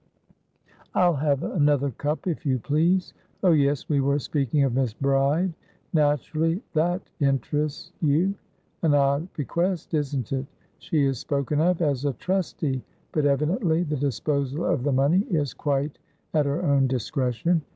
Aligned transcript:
"I'll 0.95 1.13
have 1.17 1.43
another 1.43 1.91
cup, 1.91 2.25
if 2.25 2.43
you 2.43 2.57
please. 2.57 3.13
Oh 3.43 3.51
yes, 3.51 3.87
we 3.87 4.01
were 4.01 4.17
speaking 4.17 4.63
of 4.63 4.73
Miss 4.73 4.93
Bride. 4.95 5.53
Naturally, 5.93 6.63
that 6.73 7.03
interests 7.19 7.91
you. 8.01 8.33
An 8.81 8.95
odd 8.95 9.31
bequest, 9.33 9.93
isn't 9.93 10.33
it? 10.33 10.47
She 10.79 11.03
is 11.05 11.19
spoken 11.19 11.59
of 11.61 11.83
as 11.83 12.03
a 12.05 12.13
trustee, 12.13 12.81
but 13.11 13.27
evidently 13.27 13.83
the 13.83 13.95
disposal 13.95 14.65
of 14.65 14.81
the 14.81 14.91
money 14.91 15.19
is 15.29 15.53
quite 15.53 15.99
at 16.33 16.47
her 16.47 16.63
own 16.63 16.87
discretion. 16.87 17.61